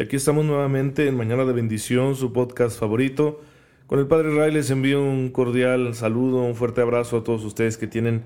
Aquí 0.00 0.14
estamos 0.14 0.44
nuevamente 0.44 1.08
en 1.08 1.16
Mañana 1.16 1.44
de 1.44 1.52
Bendición, 1.52 2.14
su 2.14 2.32
podcast 2.32 2.78
favorito. 2.78 3.40
Con 3.88 3.98
el 3.98 4.06
Padre 4.06 4.32
Ray 4.32 4.52
les 4.52 4.70
envío 4.70 5.02
un 5.02 5.30
cordial 5.30 5.92
saludo, 5.92 6.44
un 6.44 6.54
fuerte 6.54 6.80
abrazo 6.80 7.16
a 7.16 7.24
todos 7.24 7.44
ustedes 7.44 7.76
que 7.76 7.88
tienen 7.88 8.22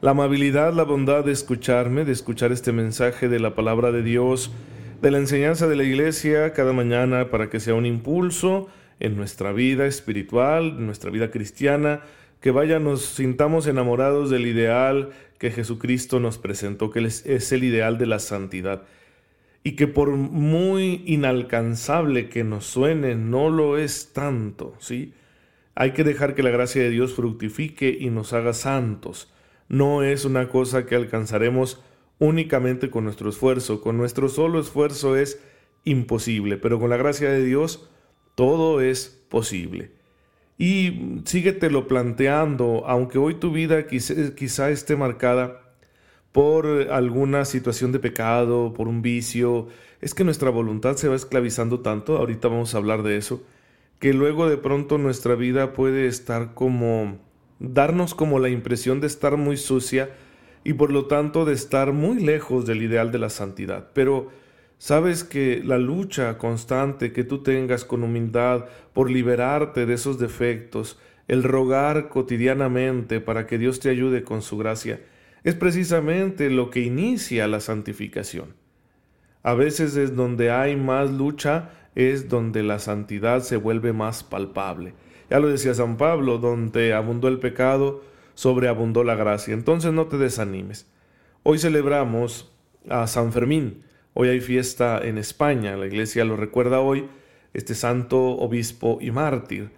la 0.00 0.12
amabilidad, 0.12 0.72
la 0.74 0.84
bondad 0.84 1.24
de 1.24 1.32
escucharme, 1.32 2.04
de 2.04 2.12
escuchar 2.12 2.52
este 2.52 2.70
mensaje 2.70 3.28
de 3.28 3.40
la 3.40 3.56
palabra 3.56 3.90
de 3.90 4.04
Dios, 4.04 4.52
de 5.02 5.10
la 5.10 5.18
enseñanza 5.18 5.66
de 5.66 5.74
la 5.74 5.82
iglesia 5.82 6.52
cada 6.52 6.72
mañana 6.72 7.32
para 7.32 7.50
que 7.50 7.58
sea 7.58 7.74
un 7.74 7.86
impulso 7.86 8.68
en 9.00 9.16
nuestra 9.16 9.50
vida 9.50 9.86
espiritual, 9.86 10.76
en 10.78 10.86
nuestra 10.86 11.10
vida 11.10 11.32
cristiana, 11.32 12.02
que 12.40 12.52
vaya 12.52 12.78
nos 12.78 13.04
sintamos 13.04 13.66
enamorados 13.66 14.30
del 14.30 14.46
ideal 14.46 15.10
que 15.38 15.50
Jesucristo 15.50 16.20
nos 16.20 16.38
presentó, 16.38 16.92
que 16.92 17.04
es 17.04 17.52
el 17.52 17.64
ideal 17.64 17.98
de 17.98 18.06
la 18.06 18.20
santidad 18.20 18.84
y 19.62 19.72
que 19.72 19.86
por 19.86 20.10
muy 20.10 21.02
inalcanzable 21.06 22.28
que 22.28 22.44
nos 22.44 22.66
suene, 22.66 23.14
no 23.14 23.50
lo 23.50 23.76
es 23.76 24.12
tanto, 24.12 24.74
¿sí? 24.78 25.14
Hay 25.74 25.92
que 25.92 26.04
dejar 26.04 26.34
que 26.34 26.42
la 26.42 26.50
gracia 26.50 26.82
de 26.82 26.90
Dios 26.90 27.14
fructifique 27.14 27.96
y 27.98 28.10
nos 28.10 28.32
haga 28.32 28.52
santos. 28.52 29.32
No 29.68 30.02
es 30.02 30.24
una 30.24 30.48
cosa 30.48 30.86
que 30.86 30.96
alcanzaremos 30.96 31.82
únicamente 32.18 32.90
con 32.90 33.04
nuestro 33.04 33.30
esfuerzo. 33.30 33.80
Con 33.80 33.96
nuestro 33.96 34.28
solo 34.28 34.58
esfuerzo 34.58 35.16
es 35.16 35.40
imposible, 35.84 36.56
pero 36.56 36.80
con 36.80 36.90
la 36.90 36.96
gracia 36.96 37.30
de 37.30 37.44
Dios 37.44 37.88
todo 38.34 38.80
es 38.80 39.24
posible. 39.28 39.92
Y 40.58 41.20
síguetelo 41.24 41.86
planteando, 41.86 42.84
aunque 42.86 43.18
hoy 43.18 43.34
tu 43.34 43.52
vida 43.52 43.86
quizá, 43.86 44.34
quizá 44.34 44.70
esté 44.70 44.96
marcada 44.96 45.67
por 46.38 46.66
alguna 46.92 47.44
situación 47.44 47.90
de 47.90 47.98
pecado, 47.98 48.72
por 48.72 48.86
un 48.86 49.02
vicio. 49.02 49.66
Es 50.00 50.14
que 50.14 50.22
nuestra 50.22 50.50
voluntad 50.50 50.94
se 50.94 51.08
va 51.08 51.16
esclavizando 51.16 51.80
tanto, 51.80 52.16
ahorita 52.16 52.46
vamos 52.46 52.72
a 52.72 52.78
hablar 52.78 53.02
de 53.02 53.16
eso, 53.16 53.42
que 53.98 54.14
luego 54.14 54.48
de 54.48 54.56
pronto 54.56 54.98
nuestra 54.98 55.34
vida 55.34 55.72
puede 55.72 56.06
estar 56.06 56.54
como 56.54 57.18
darnos 57.58 58.14
como 58.14 58.38
la 58.38 58.50
impresión 58.50 59.00
de 59.00 59.08
estar 59.08 59.36
muy 59.36 59.56
sucia 59.56 60.10
y 60.62 60.74
por 60.74 60.92
lo 60.92 61.06
tanto 61.06 61.44
de 61.44 61.54
estar 61.54 61.92
muy 61.92 62.20
lejos 62.20 62.66
del 62.66 62.84
ideal 62.84 63.10
de 63.10 63.18
la 63.18 63.30
santidad. 63.30 63.88
Pero 63.92 64.28
sabes 64.78 65.24
que 65.24 65.60
la 65.64 65.78
lucha 65.78 66.38
constante 66.38 67.12
que 67.12 67.24
tú 67.24 67.42
tengas 67.42 67.84
con 67.84 68.04
humildad 68.04 68.66
por 68.92 69.10
liberarte 69.10 69.86
de 69.86 69.94
esos 69.94 70.20
defectos, 70.20 71.00
el 71.26 71.42
rogar 71.42 72.08
cotidianamente 72.08 73.20
para 73.20 73.48
que 73.48 73.58
Dios 73.58 73.80
te 73.80 73.90
ayude 73.90 74.22
con 74.22 74.40
su 74.40 74.56
gracia, 74.56 75.00
es 75.48 75.54
precisamente 75.54 76.50
lo 76.50 76.68
que 76.68 76.80
inicia 76.80 77.48
la 77.48 77.60
santificación. 77.60 78.52
A 79.42 79.54
veces 79.54 79.96
es 79.96 80.14
donde 80.14 80.50
hay 80.50 80.76
más 80.76 81.10
lucha, 81.10 81.70
es 81.94 82.28
donde 82.28 82.62
la 82.62 82.78
santidad 82.78 83.40
se 83.40 83.56
vuelve 83.56 83.94
más 83.94 84.22
palpable. 84.22 84.92
Ya 85.30 85.40
lo 85.40 85.48
decía 85.48 85.72
San 85.72 85.96
Pablo, 85.96 86.36
donde 86.36 86.92
abundó 86.92 87.28
el 87.28 87.38
pecado, 87.38 88.04
sobreabundó 88.34 89.04
la 89.04 89.14
gracia. 89.14 89.54
Entonces 89.54 89.90
no 89.90 90.06
te 90.06 90.18
desanimes. 90.18 90.86
Hoy 91.44 91.58
celebramos 91.58 92.52
a 92.90 93.06
San 93.06 93.32
Fermín. 93.32 93.84
Hoy 94.12 94.28
hay 94.28 94.40
fiesta 94.40 95.00
en 95.02 95.16
España. 95.16 95.78
La 95.78 95.86
iglesia 95.86 96.26
lo 96.26 96.36
recuerda 96.36 96.80
hoy, 96.80 97.06
este 97.54 97.74
santo 97.74 98.20
obispo 98.20 98.98
y 99.00 99.12
mártir. 99.12 99.70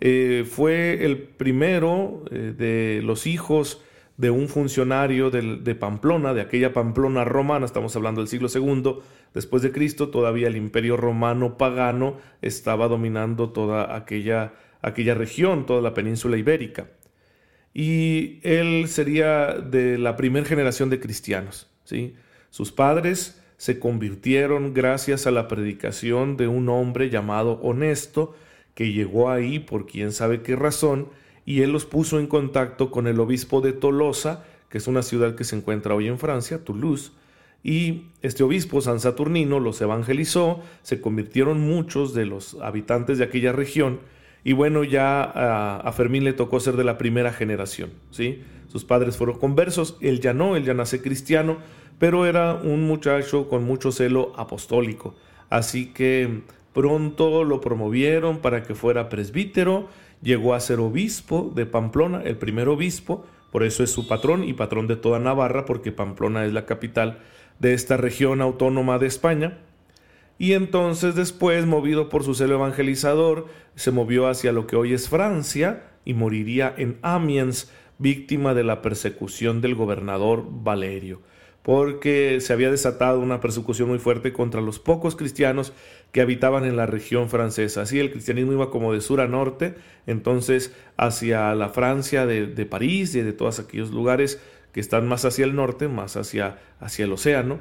Eh, 0.00 0.46
fue 0.48 1.04
el 1.04 1.18
primero 1.18 2.22
eh, 2.30 2.54
de 2.56 3.00
los 3.02 3.26
hijos 3.26 3.82
de 4.16 4.30
un 4.30 4.48
funcionario 4.48 5.30
de, 5.30 5.74
Pamplona, 5.74 6.32
de 6.32 6.40
aquella 6.40 6.72
Pamplona 6.72 7.24
romana, 7.24 7.66
estamos 7.66 7.94
hablando 7.96 8.20
del 8.22 8.28
siglo 8.28 8.48
II 8.52 9.00
después 9.34 9.62
de 9.62 9.72
Cristo, 9.72 10.08
todavía 10.08 10.48
el 10.48 10.56
imperio 10.56 10.96
romano 10.96 11.58
pagano 11.58 12.16
estaba 12.40 12.88
dominando 12.88 13.50
toda 13.50 13.94
aquella, 13.94 14.54
aquella 14.80 15.14
región, 15.14 15.66
toda 15.66 15.82
la 15.82 15.92
península 15.92 16.38
ibérica. 16.38 16.88
Y 17.74 18.40
él 18.42 18.88
sería 18.88 19.52
de 19.52 19.98
la 19.98 20.16
primera 20.16 20.46
generación 20.46 20.88
de 20.88 20.98
cristianos. 20.98 21.68
¿sí? 21.84 22.14
Sus 22.48 22.72
padres 22.72 23.42
se 23.58 23.78
convirtieron 23.78 24.72
gracias 24.72 25.26
a 25.26 25.30
la 25.30 25.46
predicación 25.46 26.38
de 26.38 26.48
un 26.48 26.70
hombre 26.70 27.10
llamado 27.10 27.60
Honesto, 27.62 28.34
que 28.74 28.92
llegó 28.92 29.30
ahí 29.30 29.58
por 29.58 29.86
quién 29.86 30.12
sabe 30.12 30.40
qué 30.40 30.56
razón, 30.56 31.08
y 31.46 31.62
él 31.62 31.70
los 31.70 31.86
puso 31.86 32.18
en 32.18 32.26
contacto 32.26 32.90
con 32.90 33.06
el 33.06 33.20
obispo 33.20 33.60
de 33.60 33.72
Tolosa, 33.72 34.44
que 34.68 34.78
es 34.78 34.88
una 34.88 35.02
ciudad 35.02 35.36
que 35.36 35.44
se 35.44 35.56
encuentra 35.56 35.94
hoy 35.94 36.08
en 36.08 36.18
Francia, 36.18 36.64
Toulouse, 36.64 37.12
y 37.62 38.08
este 38.20 38.42
obispo 38.42 38.80
San 38.80 39.00
Saturnino 39.00 39.60
los 39.60 39.80
evangelizó, 39.80 40.60
se 40.82 41.00
convirtieron 41.00 41.60
muchos 41.60 42.14
de 42.14 42.26
los 42.26 42.54
habitantes 42.60 43.18
de 43.18 43.24
aquella 43.24 43.52
región, 43.52 44.00
y 44.44 44.52
bueno, 44.52 44.84
ya 44.84 45.22
a, 45.22 45.92
Fermín 45.92 46.24
le 46.24 46.32
tocó 46.32 46.60
ser 46.60 46.76
de 46.76 46.84
la 46.84 46.98
primera 46.98 47.32
generación, 47.32 47.90
¿sí? 48.10 48.42
Sus 48.68 48.84
padres 48.84 49.16
fueron 49.16 49.38
conversos, 49.38 49.96
él 50.00 50.20
ya 50.20 50.34
no, 50.34 50.56
él 50.56 50.64
ya 50.64 50.74
nace 50.74 51.00
cristiano, 51.00 51.58
pero 51.98 52.26
era 52.26 52.54
un 52.54 52.86
muchacho 52.86 53.48
con 53.48 53.64
mucho 53.64 53.92
celo 53.92 54.32
apostólico, 54.36 55.14
así 55.48 55.86
que 55.86 56.42
pronto 56.72 57.42
lo 57.44 57.60
promovieron 57.60 58.38
para 58.38 58.62
que 58.62 58.74
fuera 58.74 59.08
presbítero, 59.08 59.88
llegó 60.22 60.54
a 60.54 60.60
ser 60.60 60.80
obispo 60.80 61.52
de 61.54 61.66
Pamplona, 61.66 62.22
el 62.22 62.36
primer 62.36 62.68
obispo, 62.68 63.26
por 63.50 63.62
eso 63.62 63.82
es 63.82 63.90
su 63.90 64.06
patrón 64.06 64.44
y 64.44 64.52
patrón 64.52 64.86
de 64.86 64.96
toda 64.96 65.18
Navarra, 65.18 65.64
porque 65.64 65.92
Pamplona 65.92 66.44
es 66.44 66.52
la 66.52 66.66
capital 66.66 67.20
de 67.58 67.74
esta 67.74 67.96
región 67.96 68.40
autónoma 68.40 68.98
de 68.98 69.06
España. 69.06 69.58
Y 70.38 70.52
entonces 70.52 71.14
después, 71.14 71.64
movido 71.64 72.08
por 72.08 72.22
su 72.22 72.34
celo 72.34 72.56
evangelizador, 72.56 73.46
se 73.74 73.90
movió 73.90 74.28
hacia 74.28 74.52
lo 74.52 74.66
que 74.66 74.76
hoy 74.76 74.92
es 74.92 75.08
Francia 75.08 75.84
y 76.04 76.12
moriría 76.14 76.74
en 76.76 76.98
Amiens, 77.02 77.72
víctima 77.98 78.52
de 78.52 78.64
la 78.64 78.82
persecución 78.82 79.62
del 79.62 79.74
gobernador 79.74 80.44
Valerio 80.50 81.22
porque 81.66 82.40
se 82.40 82.52
había 82.52 82.70
desatado 82.70 83.18
una 83.18 83.40
persecución 83.40 83.88
muy 83.88 83.98
fuerte 83.98 84.32
contra 84.32 84.60
los 84.60 84.78
pocos 84.78 85.16
cristianos 85.16 85.72
que 86.12 86.20
habitaban 86.20 86.64
en 86.64 86.76
la 86.76 86.86
región 86.86 87.28
francesa. 87.28 87.82
Así 87.82 87.98
el 87.98 88.12
cristianismo 88.12 88.52
iba 88.52 88.70
como 88.70 88.92
de 88.92 89.00
sur 89.00 89.20
a 89.20 89.26
norte, 89.26 89.74
entonces 90.06 90.72
hacia 90.96 91.56
la 91.56 91.70
Francia 91.70 92.24
de, 92.24 92.66
París 92.66 93.16
y 93.16 93.20
de 93.22 93.32
todos 93.32 93.58
aquellos 93.58 93.90
lugares 93.90 94.40
que 94.70 94.78
están 94.78 95.08
más 95.08 95.24
hacia 95.24 95.44
el 95.44 95.56
norte, 95.56 95.88
más 95.88 96.16
hacia, 96.16 96.60
hacia 96.78 97.04
el 97.04 97.12
océano, 97.12 97.58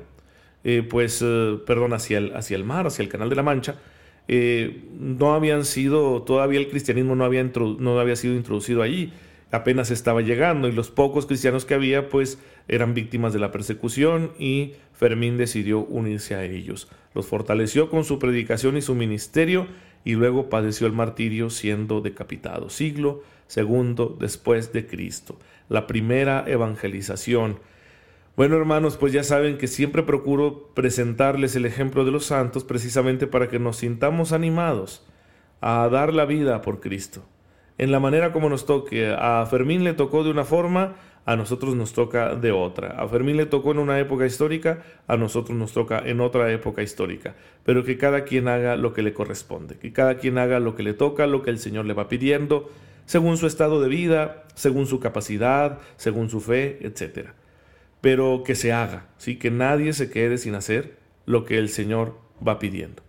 eh, 0.63 0.85
pues, 0.87 1.23
eh, 1.25 1.57
perdón, 1.65 1.93
hacia 1.93 2.19
el, 2.19 2.35
hacia 2.35 2.57
el 2.57 2.63
mar, 2.63 2.85
hacia 2.85 3.01
el 3.01 3.09
Canal 3.09 3.29
de 3.31 3.35
la 3.37 3.41
Mancha, 3.41 3.79
eh, 4.27 4.83
no 4.99 5.33
habían 5.33 5.65
sido, 5.65 6.21
todavía 6.21 6.59
el 6.59 6.69
cristianismo 6.69 7.15
no 7.15 7.25
había, 7.25 7.43
no 7.43 7.99
había 7.99 8.15
sido 8.15 8.35
introducido 8.35 8.83
allí 8.83 9.13
apenas 9.55 9.91
estaba 9.91 10.21
llegando 10.21 10.67
y 10.67 10.71
los 10.71 10.91
pocos 10.91 11.25
cristianos 11.25 11.65
que 11.65 11.73
había 11.73 12.09
pues 12.09 12.39
eran 12.67 12.93
víctimas 12.93 13.33
de 13.33 13.39
la 13.39 13.51
persecución 13.51 14.31
y 14.37 14.73
Fermín 14.93 15.37
decidió 15.37 15.79
unirse 15.79 16.35
a 16.35 16.43
ellos. 16.43 16.89
Los 17.13 17.27
fortaleció 17.27 17.89
con 17.89 18.03
su 18.03 18.19
predicación 18.19 18.77
y 18.77 18.81
su 18.81 18.95
ministerio 18.95 19.67
y 20.03 20.13
luego 20.13 20.49
padeció 20.49 20.87
el 20.87 20.93
martirio 20.93 21.49
siendo 21.49 22.01
decapitado. 22.01 22.69
Siglo 22.69 23.23
segundo 23.47 24.15
después 24.19 24.73
de 24.73 24.87
Cristo. 24.87 25.37
La 25.69 25.87
primera 25.87 26.43
evangelización. 26.47 27.59
Bueno 28.35 28.57
hermanos, 28.57 28.97
pues 28.97 29.13
ya 29.13 29.23
saben 29.23 29.57
que 29.57 29.67
siempre 29.67 30.03
procuro 30.03 30.71
presentarles 30.73 31.55
el 31.55 31.65
ejemplo 31.65 32.03
de 32.03 32.11
los 32.11 32.25
santos 32.25 32.63
precisamente 32.63 33.27
para 33.27 33.47
que 33.47 33.59
nos 33.59 33.77
sintamos 33.77 34.33
animados 34.33 35.05
a 35.61 35.87
dar 35.89 36.13
la 36.13 36.25
vida 36.25 36.61
por 36.61 36.81
Cristo 36.81 37.23
en 37.77 37.91
la 37.91 37.99
manera 37.99 38.31
como 38.31 38.49
nos 38.49 38.65
toque. 38.65 39.13
A 39.17 39.45
Fermín 39.45 39.83
le 39.83 39.93
tocó 39.93 40.23
de 40.23 40.31
una 40.31 40.45
forma, 40.45 40.95
a 41.25 41.35
nosotros 41.35 41.75
nos 41.75 41.93
toca 41.93 42.35
de 42.35 42.51
otra. 42.51 42.99
A 42.99 43.07
Fermín 43.07 43.37
le 43.37 43.45
tocó 43.45 43.71
en 43.71 43.79
una 43.79 43.99
época 43.99 44.25
histórica, 44.25 44.83
a 45.07 45.17
nosotros 45.17 45.57
nos 45.57 45.73
toca 45.73 45.99
en 46.05 46.21
otra 46.21 46.51
época 46.51 46.83
histórica. 46.83 47.35
Pero 47.63 47.83
que 47.83 47.97
cada 47.97 48.23
quien 48.23 48.47
haga 48.47 48.75
lo 48.75 48.93
que 48.93 49.01
le 49.01 49.13
corresponde, 49.13 49.77
que 49.77 49.91
cada 49.91 50.17
quien 50.17 50.37
haga 50.37 50.59
lo 50.59 50.75
que 50.75 50.83
le 50.83 50.93
toca, 50.93 51.27
lo 51.27 51.41
que 51.41 51.49
el 51.49 51.59
Señor 51.59 51.85
le 51.85 51.93
va 51.93 52.07
pidiendo, 52.07 52.69
según 53.05 53.37
su 53.37 53.47
estado 53.47 53.81
de 53.81 53.89
vida, 53.89 54.43
según 54.53 54.87
su 54.87 54.99
capacidad, 54.99 55.79
según 55.97 56.29
su 56.29 56.41
fe, 56.41 56.79
etc. 56.81 57.29
Pero 58.01 58.43
que 58.45 58.55
se 58.55 58.71
haga, 58.71 59.07
¿sí? 59.17 59.37
que 59.37 59.51
nadie 59.51 59.93
se 59.93 60.09
quede 60.09 60.37
sin 60.37 60.55
hacer 60.55 60.97
lo 61.25 61.43
que 61.45 61.57
el 61.57 61.69
Señor 61.69 62.17
va 62.45 62.59
pidiendo. 62.59 63.03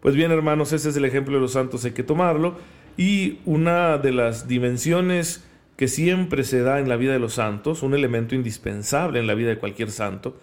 Pues 0.00 0.16
bien, 0.16 0.32
hermanos, 0.32 0.72
ese 0.72 0.88
es 0.88 0.96
el 0.96 1.04
ejemplo 1.04 1.34
de 1.34 1.40
los 1.40 1.52
santos, 1.52 1.84
hay 1.84 1.92
que 1.92 2.02
tomarlo. 2.02 2.56
Y 2.96 3.38
una 3.44 3.98
de 3.98 4.12
las 4.12 4.48
dimensiones 4.48 5.44
que 5.76 5.88
siempre 5.88 6.44
se 6.44 6.60
da 6.60 6.78
en 6.78 6.88
la 6.88 6.96
vida 6.96 7.12
de 7.12 7.18
los 7.18 7.34
santos, 7.34 7.82
un 7.82 7.94
elemento 7.94 8.34
indispensable 8.34 9.18
en 9.18 9.26
la 9.26 9.34
vida 9.34 9.48
de 9.48 9.58
cualquier 9.58 9.90
santo, 9.90 10.38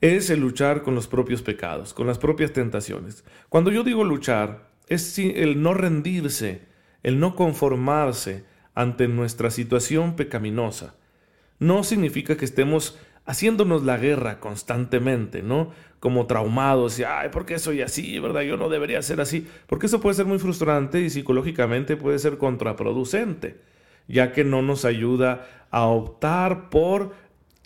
es 0.00 0.28
el 0.30 0.40
luchar 0.40 0.82
con 0.82 0.94
los 0.94 1.06
propios 1.06 1.42
pecados, 1.42 1.94
con 1.94 2.06
las 2.06 2.18
propias 2.18 2.52
tentaciones. 2.52 3.24
Cuando 3.48 3.70
yo 3.70 3.82
digo 3.82 4.04
luchar, 4.04 4.68
es 4.88 5.18
el 5.18 5.62
no 5.62 5.74
rendirse, 5.74 6.62
el 7.02 7.18
no 7.18 7.34
conformarse 7.34 8.44
ante 8.74 9.08
nuestra 9.08 9.50
situación 9.50 10.16
pecaminosa. 10.16 10.94
No 11.58 11.82
significa 11.82 12.36
que 12.36 12.44
estemos 12.44 12.98
haciéndonos 13.26 13.84
la 13.84 13.98
guerra 13.98 14.40
constantemente, 14.40 15.42
¿no? 15.42 15.70
Como 16.00 16.26
traumados 16.26 16.98
y, 16.98 17.04
ay, 17.04 17.28
¿por 17.30 17.44
qué 17.44 17.58
soy 17.58 17.82
así? 17.82 18.18
¿Verdad? 18.20 18.42
Yo 18.42 18.56
no 18.56 18.68
debería 18.68 19.02
ser 19.02 19.20
así. 19.20 19.46
Porque 19.66 19.86
eso 19.86 20.00
puede 20.00 20.14
ser 20.14 20.26
muy 20.26 20.38
frustrante 20.38 21.00
y 21.00 21.10
psicológicamente 21.10 21.96
puede 21.96 22.18
ser 22.18 22.38
contraproducente, 22.38 23.60
ya 24.06 24.32
que 24.32 24.44
no 24.44 24.62
nos 24.62 24.84
ayuda 24.84 25.66
a 25.70 25.86
optar 25.86 26.70
por 26.70 27.12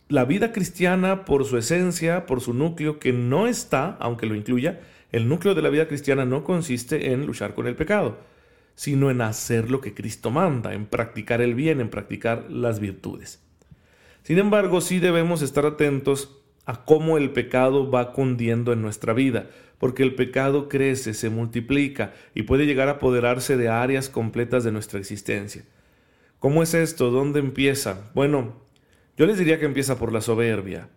la 0.09 0.25
vida 0.25 0.53
cristiana, 0.53 1.25
por 1.25 1.45
su 1.45 1.59
esencia, 1.59 2.27
por 2.27 2.41
su 2.41 2.55
núcleo, 2.55 2.99
que 2.99 3.13
no 3.13 3.47
está, 3.47 3.97
aunque 4.01 4.27
lo 4.27 4.35
incluya, 4.35 4.81
el 5.13 5.29
núcleo 5.29 5.55
de 5.55 5.63
la 5.63 5.69
vida 5.69 5.87
cristiana 5.87 6.25
no 6.25 6.43
consiste 6.43 7.13
en 7.13 7.27
luchar 7.27 7.55
con 7.55 7.67
el 7.67 7.77
pecado, 7.77 8.19
sino 8.75 9.11
en 9.11 9.21
hacer 9.21 9.71
lo 9.71 9.81
que 9.81 9.95
Cristo 9.95 10.31
manda, 10.31 10.73
en 10.73 10.87
practicar 10.87 11.43
el 11.43 11.55
bien, 11.55 11.81
en 11.81 11.91
practicar 11.91 12.51
las 12.51 12.81
virtudes. 12.81 13.50
Sin 14.23 14.39
embargo, 14.39 14.81
sí 14.81 14.99
debemos 14.99 15.43
estar 15.43 15.67
atentos 15.67 16.41
a 16.67 16.85
cómo 16.85 17.19
el 17.19 17.31
pecado 17.31 17.91
va 17.91 18.13
cundiendo 18.13 18.73
en 18.73 18.83
nuestra 18.83 19.13
vida, 19.13 19.51
porque 19.79 20.03
el 20.03 20.15
pecado 20.15 20.69
crece, 20.69 21.15
se 21.15 21.31
multiplica 21.31 22.13
y 22.35 22.43
puede 22.43 22.67
llegar 22.67 22.89
a 22.89 22.93
apoderarse 22.93 23.57
de 23.57 23.69
áreas 23.69 24.09
completas 24.09 24.63
de 24.63 24.73
nuestra 24.73 24.99
existencia. 24.99 25.65
¿Cómo 26.39 26.63
es 26.63 26.75
esto? 26.75 27.11
¿Dónde 27.11 27.41
empieza? 27.41 28.11
Bueno, 28.15 28.55
yo 29.17 29.27
les 29.27 29.39
diría 29.39 29.59
que 29.59 29.67
empieza 29.67 29.99
por 29.99 30.13
la 30.13 30.21
soberbia, 30.21 30.89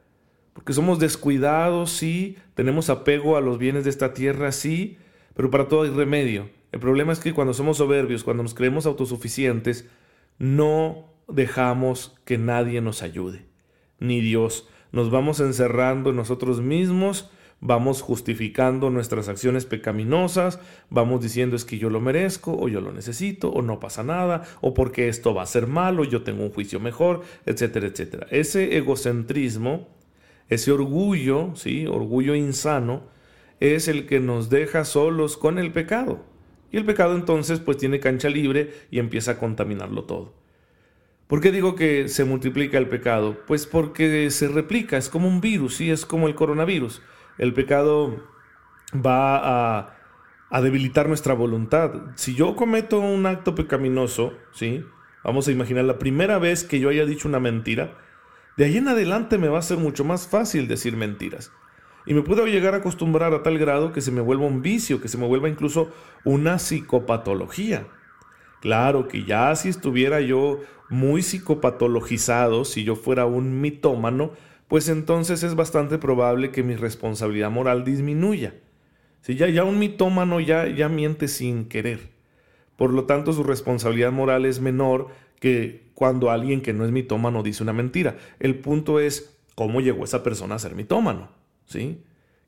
porque 0.53 0.73
somos 0.73 0.99
descuidados, 0.99 1.91
sí, 1.91 2.37
tenemos 2.53 2.89
apego 2.89 3.37
a 3.37 3.41
los 3.41 3.57
bienes 3.57 3.85
de 3.85 3.89
esta 3.89 4.13
tierra, 4.13 4.51
sí, 4.51 4.97
pero 5.33 5.49
para 5.49 5.67
todo 5.67 5.83
hay 5.83 5.89
remedio. 5.89 6.49
El 6.71 6.79
problema 6.79 7.13
es 7.13 7.19
que 7.19 7.33
cuando 7.33 7.53
somos 7.53 7.77
soberbios, 7.77 8.23
cuando 8.23 8.43
nos 8.43 8.53
creemos 8.53 8.85
autosuficientes, 8.85 9.87
no 10.39 11.12
dejamos 11.27 12.15
que 12.25 12.37
nadie 12.37 12.81
nos 12.81 13.03
ayude, 13.03 13.45
ni 13.99 14.21
Dios. 14.21 14.67
Nos 14.91 15.09
vamos 15.09 15.39
encerrando 15.39 16.11
en 16.11 16.15
nosotros 16.15 16.61
mismos, 16.61 17.31
vamos 17.59 18.01
justificando 18.01 18.89
nuestras 18.89 19.29
acciones 19.29 19.65
pecaminosas, 19.65 20.59
vamos 20.89 21.21
diciendo 21.21 21.55
es 21.55 21.63
que 21.63 21.77
yo 21.77 21.89
lo 21.89 22.01
merezco, 22.01 22.55
o 22.59 22.67
yo 22.67 22.81
lo 22.81 22.91
necesito, 22.91 23.49
o 23.49 23.61
no 23.61 23.79
pasa 23.79 24.03
nada, 24.03 24.43
o 24.59 24.73
porque 24.73 25.07
esto 25.07 25.33
va 25.33 25.43
a 25.43 25.47
ser 25.47 25.67
malo, 25.67 26.03
yo 26.03 26.23
tengo 26.23 26.43
un 26.43 26.51
juicio 26.51 26.79
mejor, 26.79 27.21
etcétera, 27.45 27.87
etcétera. 27.87 28.27
Ese 28.31 28.77
egocentrismo, 28.77 29.87
ese 30.49 30.73
orgullo, 30.73 31.55
¿sí? 31.55 31.87
orgullo 31.87 32.35
insano, 32.35 33.03
es 33.61 33.87
el 33.87 34.05
que 34.07 34.19
nos 34.19 34.49
deja 34.49 34.83
solos 34.83 35.37
con 35.37 35.57
el 35.57 35.71
pecado. 35.71 36.25
Y 36.69 36.77
el 36.77 36.85
pecado 36.85 37.15
entonces 37.15 37.59
pues 37.59 37.77
tiene 37.77 38.01
cancha 38.01 38.29
libre 38.29 38.73
y 38.91 38.99
empieza 38.99 39.31
a 39.31 39.39
contaminarlo 39.39 40.03
todo. 40.03 40.42
¿Por 41.33 41.41
qué 41.41 41.51
digo 41.51 41.73
que 41.73 42.09
se 42.09 42.25
multiplica 42.25 42.77
el 42.77 42.87
pecado? 42.87 43.35
Pues 43.47 43.65
porque 43.65 44.29
se 44.29 44.47
replica, 44.47 44.97
es 44.97 45.09
como 45.09 45.27
un 45.27 45.41
virus, 45.41 45.77
¿sí? 45.77 45.89
es 45.89 46.05
como 46.05 46.27
el 46.27 46.35
coronavirus. 46.35 47.01
El 47.39 47.55
pecado 47.55 48.23
va 48.95 49.79
a, 50.51 50.61
debilitar 50.61 51.07
nuestra 51.07 51.33
voluntad. 51.33 51.91
Si 52.13 52.35
yo 52.35 52.55
cometo 52.55 52.99
un 52.99 53.25
acto 53.25 53.55
pecaminoso, 53.55 54.33
¿sí? 54.51 54.85
vamos 55.23 55.47
a 55.47 55.51
imaginar 55.51 55.85
la 55.85 55.97
primera 55.97 56.37
vez 56.37 56.63
que 56.63 56.79
yo 56.79 56.89
haya 56.89 57.03
dicho 57.03 57.27
una 57.27 57.39
mentira, 57.39 57.97
de 58.55 58.65
ahí 58.65 58.77
en 58.77 58.89
adelante 58.89 59.39
me 59.39 59.47
va 59.47 59.57
a 59.57 59.63
ser 59.63 59.79
mucho 59.79 60.03
más 60.03 60.27
fácil 60.27 60.67
decir 60.67 60.95
mentiras. 60.95 61.51
Y 62.05 62.13
me 62.13 62.21
puedo 62.21 62.45
llegar 62.45 62.75
a 62.75 62.77
acostumbrar 62.77 63.33
a 63.33 63.41
tal 63.41 63.57
grado 63.57 63.91
que 63.91 64.01
se 64.01 64.11
me 64.11 64.21
vuelva 64.21 64.45
un 64.45 64.61
vicio, 64.61 65.01
que 65.01 65.07
se 65.07 65.17
me 65.17 65.25
vuelva 65.25 65.49
incluso 65.49 65.91
una 66.25 66.59
psicopatología. 66.59 67.87
Claro 68.63 69.09
que 69.09 69.25
ya 69.25 69.53
si 69.57 69.67
estuviera 69.67 70.21
yo 70.21 70.61
muy 70.89 71.21
psicopatologizado, 71.21 72.63
si 72.63 72.85
yo 72.85 72.95
fuera 72.95 73.25
un 73.25 73.59
mitómano, 73.59 74.31
pues 74.69 74.87
entonces 74.87 75.43
es 75.43 75.53
bastante 75.55 75.97
probable 75.97 76.49
que 76.51 76.63
mi 76.63 76.77
responsabilidad 76.77 77.51
moral 77.51 77.83
disminuya. 77.83 78.55
Si 79.19 79.35
ya, 79.35 79.49
ya 79.49 79.65
un 79.65 79.79
mitómano 79.79 80.39
ya, 80.39 80.65
ya 80.69 80.87
miente 80.87 81.27
sin 81.27 81.65
querer. 81.65 82.11
Por 82.77 82.93
lo 82.93 83.03
tanto, 83.03 83.33
su 83.33 83.43
responsabilidad 83.43 84.13
moral 84.13 84.45
es 84.45 84.61
menor 84.61 85.09
que 85.41 85.89
cuando 85.93 86.31
alguien 86.31 86.61
que 86.61 86.71
no 86.71 86.85
es 86.85 86.91
mitómano 86.91 87.43
dice 87.43 87.63
una 87.63 87.73
mentira. 87.73 88.15
El 88.39 88.55
punto 88.59 89.01
es 89.01 89.37
cómo 89.55 89.81
llegó 89.81 90.05
esa 90.05 90.23
persona 90.23 90.55
a 90.55 90.59
ser 90.59 90.73
mitómano, 90.73 91.27
¿sí? 91.65 91.99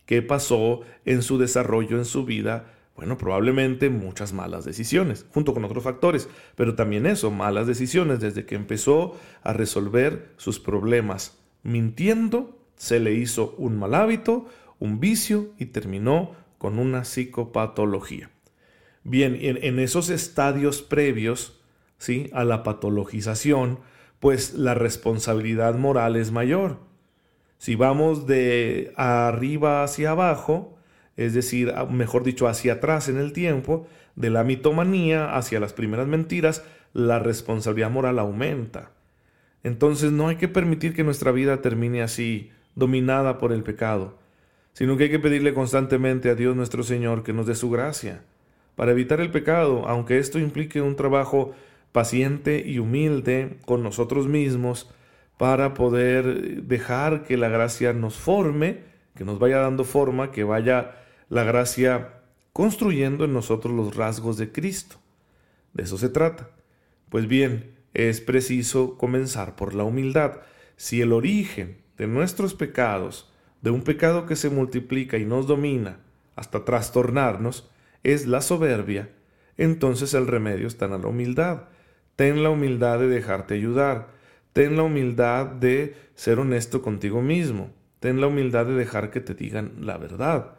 ¿Qué 0.06 0.22
pasó 0.22 0.80
en 1.04 1.22
su 1.24 1.38
desarrollo, 1.38 1.98
en 1.98 2.06
su 2.06 2.24
vida 2.24 2.75
bueno, 2.96 3.18
probablemente 3.18 3.90
muchas 3.90 4.32
malas 4.32 4.64
decisiones, 4.64 5.26
junto 5.34 5.54
con 5.54 5.66
otros 5.66 5.84
factores, 5.84 6.30
pero 6.56 6.76
también 6.76 7.06
eso, 7.06 7.30
malas 7.30 7.68
decisiones, 7.68 8.22
desde 8.22 8.46
que 8.46 8.56
empezó 8.56 9.20
a 9.44 9.52
resolver 9.52 10.32
sus 10.38 10.60
problemas 10.60 11.38
mintiendo, 11.62 12.58
se 12.78 13.00
le 13.00 13.14
hizo 13.14 13.54
un 13.58 13.78
mal 13.78 13.96
hábito, 13.96 14.48
un 14.80 15.00
vicio 15.00 15.50
y 15.58 15.68
terminó 15.68 16.32
con 16.58 16.80
una 16.80 17.04
psicopatología. 17.04 18.30
Bien, 19.04 19.38
en, 19.40 19.80
esos 19.80 20.10
estadios 20.10 20.82
previos 20.82 21.62
¿sí? 21.98 22.30
a 22.34 22.44
la 22.44 22.64
patologización, 22.64 23.80
pues 24.20 24.54
la 24.54 24.74
responsabilidad 24.74 25.76
moral 25.76 26.16
es 26.16 26.32
mayor. 26.32 26.80
Si 27.58 27.76
vamos 27.76 28.26
de 28.26 28.94
arriba 28.96 29.84
hacia 29.84 30.12
abajo, 30.12 30.75
es 31.18 31.34
decir, 31.34 31.74
mejor 31.90 32.24
dicho, 32.24 32.48
hacia 32.48 32.74
atrás 32.74 33.08
en 33.08 33.18
el 33.18 33.34
tiempo, 33.34 33.88
de 34.16 34.30
la 34.30 34.44
mitomanía 34.44 35.36
hacia 35.36 35.60
las 35.60 35.74
primeras 35.74 36.08
mentiras, 36.08 36.64
la 36.94 37.20
responsabilidad 37.20 37.92
moral 37.92 38.20
aumenta. 38.20 38.92
Entonces 39.64 40.12
no 40.12 40.28
hay 40.28 40.36
que 40.36 40.48
permitir 40.48 40.94
que 40.94 41.04
nuestra 41.04 41.32
vida 41.32 41.62
termine 41.62 42.02
así, 42.02 42.52
dominada 42.76 43.38
por 43.38 43.52
el 43.52 43.64
pecado, 43.64 44.18
sino 44.74 44.98
que 44.98 45.06
hay 45.06 45.10
que 45.10 45.20
pedirle 45.20 45.54
constantemente 45.54 46.30
a 46.30 46.36
Dios 46.36 46.56
nuestro 46.56 46.84
Señor 46.84 47.24
que 47.24 47.34
nos 47.34 47.48
dé 47.48 47.56
su 47.56 47.70
gracia, 47.70 48.22
para 48.76 48.92
evitar 48.92 49.22
el 49.22 49.32
pecado, 49.32 49.88
aunque 49.88 50.20
esto 50.20 50.38
implique 50.38 50.82
un 50.82 50.98
trabajo 50.98 51.54
paciente 51.94 52.62
y 52.66 52.80
humilde 52.80 53.58
con 53.66 53.84
nosotros 53.84 54.28
mismos, 54.28 54.92
para 55.38 55.74
poder 55.74 56.64
dejar 56.64 57.24
que 57.24 57.38
la 57.38 57.50
gracia 57.50 57.94
nos 57.94 58.16
forme, 58.16 58.80
que 59.16 59.26
nos 59.26 59.40
vaya 59.40 59.60
dando 59.60 59.84
forma, 59.84 60.32
que 60.32 60.44
vaya 60.44 60.96
la 61.30 61.44
gracia 61.44 62.22
construyendo 62.54 63.26
en 63.26 63.34
nosotros 63.34 63.74
los 63.74 63.96
rasgos 63.96 64.38
de 64.38 64.52
Cristo. 64.52 64.98
De 65.74 65.84
eso 65.84 65.98
se 65.98 66.10
trata. 66.10 66.50
Pues 67.10 67.28
bien, 67.28 67.76
es 67.94 68.22
preciso 68.22 68.98
comenzar 68.98 69.56
por 69.56 69.74
la 69.74 69.84
humildad. 69.84 70.42
Si 70.78 71.02
el 71.02 71.12
origen 71.12 71.78
de 71.98 72.08
nuestros 72.08 72.54
pecados, 72.54 73.32
de 73.62 73.72
un 73.72 73.82
pecado 73.82 74.26
que 74.26 74.36
se 74.36 74.50
multiplica 74.50 75.18
y 75.18 75.26
nos 75.26 75.48
domina 75.48 76.00
hasta 76.36 76.66
trastornarnos, 76.66 77.70
es 78.04 78.28
la 78.28 78.42
soberbia, 78.42 79.10
entonces 79.58 80.14
el 80.14 80.28
remedio 80.28 80.68
está 80.68 80.86
en 80.86 80.92
la 80.92 81.08
humildad. 81.08 81.64
Ten 82.16 82.44
la 82.44 82.50
humildad 82.50 83.00
de 83.00 83.08
dejarte 83.08 83.56
ayudar. 83.56 84.10
Ten 84.54 84.78
la 84.78 84.84
humildad 84.84 85.48
de 85.48 85.96
ser 86.16 86.40
honesto 86.40 86.82
contigo 86.82 87.22
mismo. 87.22 87.72
Ten 88.00 88.22
la 88.22 88.28
humildad 88.28 88.66
de 88.66 88.74
dejar 88.74 89.12
que 89.12 89.20
te 89.20 89.34
digan 89.34 89.74
la 89.82 89.98
verdad. 89.98 90.56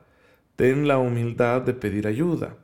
Ten 0.56 0.88
la 0.88 0.98
humildad 0.98 1.62
de 1.62 1.74
pedir 1.74 2.06
ayuda. 2.06 2.56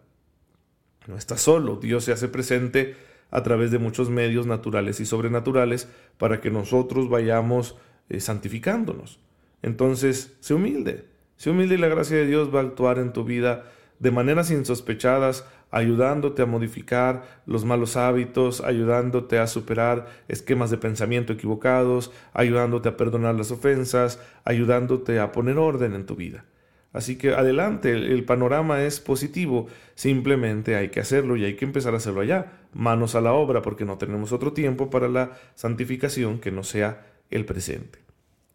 No 1.07 1.17
estás 1.17 1.43
solo, 1.43 1.77
Dios 1.77 2.05
se 2.05 2.13
hace 2.13 2.29
presente 2.29 2.97
a 3.31 3.43
través 3.43 3.71
de 3.71 3.79
muchos 3.79 4.11
medios 4.11 4.47
naturales 4.47 5.01
y 5.01 5.07
sobrenaturales 5.07 5.89
para 6.19 6.41
que 6.41 6.51
nosotros 6.51 7.09
vayamos 7.09 7.77
eh, 8.09 8.21
santificándonos. 8.21 9.21
Entonces, 9.63 10.37
sé 10.41 10.55
humilde, 10.55 11.07
sé 11.37 11.51
humilde 11.51 11.75
y 11.75 11.79
la 11.79 11.89
gracia 11.89 12.17
de 12.17 12.27
Dios 12.27 12.55
va 12.55 12.61
a 12.61 12.65
actuar 12.65 12.99
en 12.99 13.13
tu 13.13 13.25
vida 13.25 13.65
de 13.99 14.11
maneras 14.11 14.51
insospechadas, 14.51 15.47
ayudándote 15.71 16.43
a 16.43 16.47
modificar 16.47 17.41
los 17.47 17.65
malos 17.65 17.97
hábitos, 17.97 18.61
ayudándote 18.61 19.39
a 19.39 19.47
superar 19.47 20.09
esquemas 20.29 20.71
de 20.71 20.79
pensamiento 20.79 21.33
equivocados, 21.33 22.11
ayudándote 22.35 22.89
a 22.89 22.97
perdonar 22.97 23.35
las 23.35 23.51
ofensas, 23.51 24.21
ayudándote 24.45 25.21
a 25.21 25.33
poner 25.33 25.57
orden 25.59 25.95
en 25.95 26.05
tu 26.05 26.17
vida. 26.17 26.45
Así 26.93 27.17
que 27.17 27.33
adelante, 27.33 27.93
el, 27.93 28.25
panorama 28.25 28.83
es 28.83 29.01
positivo, 29.01 29.67
simplemente 29.95 30.77
hay 30.77 30.91
que 30.91 31.01
hacerlo 31.01 31.37
y 31.37 31.45
hay 31.45 31.57
que 31.57 31.65
empezar 31.65 31.95
a 31.95 31.97
hacerlo 31.97 32.21
allá, 32.21 32.53
manos 32.75 33.15
a 33.15 33.23
la 33.23 33.33
obra, 33.33 33.63
porque 33.63 33.87
no 33.87 33.97
tenemos 33.97 34.33
otro 34.33 34.53
tiempo 34.53 34.91
para 34.91 35.09
la 35.09 35.33
santificación 35.55 36.39
que 36.39 36.51
no 36.51 36.65
sea 36.65 37.07
el 37.31 37.47
presente. 37.47 37.99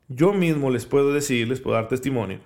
Yo 0.07 0.33
mismo 0.33 0.69
les 0.69 0.85
puedo 0.85 1.13
decir, 1.13 1.47
les 1.47 1.59
puedo 1.59 1.75
dar 1.75 1.87
testimonio, 1.87 2.39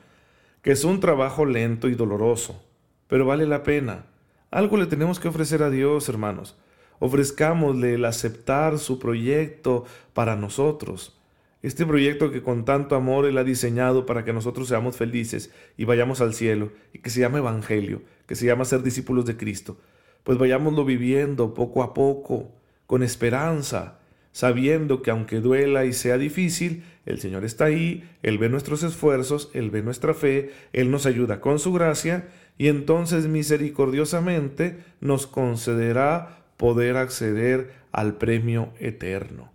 que 0.62 0.72
es 0.72 0.86
un 0.86 1.02
trabajo 1.02 1.46
lento 1.46 1.90
y 1.90 1.96
doloroso, 1.96 2.64
pero 3.08 3.26
vale 3.26 3.46
la 3.46 3.64
pena. 3.64 4.06
Algo 4.50 4.78
le 4.78 4.86
tenemos 4.86 5.20
que 5.20 5.28
ofrecer 5.28 5.62
a 5.62 5.70
Dios, 5.70 6.08
hermanos. 6.08 6.58
Ofrezcámosle 7.00 7.96
el 7.96 8.06
aceptar 8.06 8.80
su 8.80 8.98
proyecto 8.98 9.86
para 10.14 10.36
nosotros. 10.36 11.21
Este 11.62 11.86
proyecto 11.86 12.32
que 12.32 12.42
con 12.42 12.66
tanto 12.66 12.96
amor 12.96 13.26
Él 13.26 13.38
ha 13.38 13.44
diseñado 13.44 14.08
para 14.08 14.26
que 14.26 14.34
nosotros 14.34 14.68
seamos 14.68 14.98
felices 14.98 15.52
y 15.78 15.86
vayamos 15.86 16.20
al 16.20 16.34
cielo, 16.34 16.72
y 16.92 17.00
que 17.00 17.12
se 17.12 17.20
llama 17.20 17.38
Evangelio, 17.38 18.02
que 18.26 18.36
se 18.36 18.48
llama 18.48 18.66
ser 18.66 18.82
discípulos 18.82 19.26
de 19.26 19.38
Cristo, 19.38 19.78
pues 20.24 20.40
vayámoslo 20.40 20.86
viviendo 20.86 21.54
poco 21.54 21.84
a 21.84 21.94
poco, 21.94 22.52
con 22.88 23.04
esperanza, 23.04 24.00
sabiendo 24.32 25.04
que 25.04 25.12
aunque 25.12 25.40
duela 25.40 25.86
y 25.86 25.94
sea 25.94 26.18
difícil, 26.18 26.84
el 27.06 27.20
Señor 27.20 27.46
está 27.46 27.66
ahí, 27.66 28.10
Él 28.24 28.40
ve 28.40 28.50
nuestros 28.50 28.82
esfuerzos, 28.82 29.52
Él 29.54 29.70
ve 29.70 29.84
nuestra 29.84 30.14
fe, 30.14 30.52
Él 30.74 30.90
nos 30.90 31.06
ayuda 31.06 31.42
con 31.42 31.60
su 31.60 31.74
gracia, 31.74 32.30
y 32.58 32.70
entonces 32.70 33.28
misericordiosamente 33.28 34.78
nos 35.00 35.28
concederá 35.28 36.44
poder 36.58 36.98
acceder 36.98 37.72
al 37.92 38.16
premio 38.18 38.70
eterno. 38.80 39.52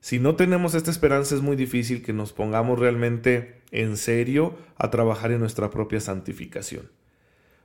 Si 0.00 0.18
no 0.18 0.34
tenemos 0.34 0.74
esta 0.74 0.90
esperanza 0.90 1.34
es 1.34 1.42
muy 1.42 1.56
difícil 1.56 2.02
que 2.02 2.14
nos 2.14 2.32
pongamos 2.32 2.78
realmente 2.78 3.60
en 3.70 3.96
serio 3.96 4.56
a 4.76 4.90
trabajar 4.90 5.30
en 5.30 5.40
nuestra 5.40 5.70
propia 5.70 6.00
santificación. 6.00 6.90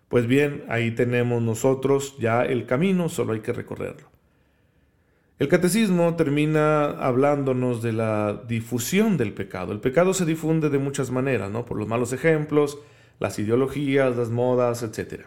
Pues 0.09 0.27
bien, 0.27 0.65
ahí 0.67 0.91
tenemos 0.91 1.41
nosotros 1.41 2.15
ya 2.19 2.43
el 2.43 2.65
camino, 2.65 3.09
solo 3.09 3.33
hay 3.33 3.39
que 3.39 3.53
recorrerlo. 3.53 4.09
El 5.39 5.47
catecismo 5.47 6.15
termina 6.15 6.85
hablándonos 6.85 7.81
de 7.81 7.91
la 7.91 8.43
difusión 8.47 9.17
del 9.17 9.33
pecado. 9.33 9.73
El 9.73 9.81
pecado 9.81 10.13
se 10.13 10.25
difunde 10.25 10.69
de 10.69 10.77
muchas 10.77 11.11
maneras, 11.11 11.51
¿no? 11.51 11.65
Por 11.65 11.77
los 11.77 11.87
malos 11.87 12.13
ejemplos, 12.13 12.77
las 13.19 13.37
ideologías, 13.39 14.15
las 14.15 14.29
modas, 14.29 14.83
etc. 14.83 15.23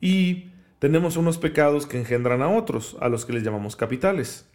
Y 0.00 0.50
tenemos 0.78 1.16
unos 1.16 1.38
pecados 1.38 1.86
que 1.86 1.98
engendran 1.98 2.42
a 2.42 2.48
otros, 2.48 2.96
a 3.00 3.08
los 3.08 3.24
que 3.24 3.32
les 3.32 3.42
llamamos 3.42 3.76
capitales. 3.76 4.46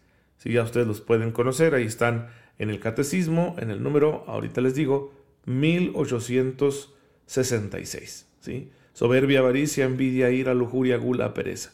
Si 0.41 0.51
ya 0.51 0.63
ustedes 0.63 0.87
los 0.87 1.01
pueden 1.01 1.31
conocer, 1.31 1.75
ahí 1.75 1.85
están 1.85 2.29
en 2.57 2.71
el 2.71 2.79
catecismo, 2.79 3.55
en 3.59 3.69
el 3.69 3.83
número, 3.83 4.23
ahorita 4.25 4.59
les 4.61 4.73
digo, 4.73 5.13
1866. 5.45 8.25
¿sí? 8.39 8.71
Soberbia, 8.93 9.37
avaricia, 9.37 9.85
envidia, 9.85 10.31
ira, 10.31 10.55
lujuria, 10.55 10.97
gula, 10.97 11.35
pereza. 11.35 11.73